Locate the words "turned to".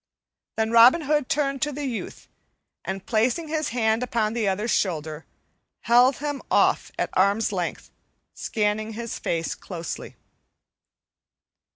1.29-1.71